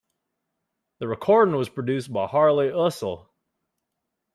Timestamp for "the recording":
0.97-1.55